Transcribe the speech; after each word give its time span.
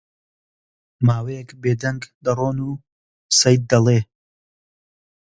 ماوەیەک 1.07 1.49
بێ 1.61 1.73
دەنگ 1.81 2.01
دەڕۆن 2.25 2.57
و 2.67 2.71
سەید 3.39 3.61
دەڵێ: 3.71 3.99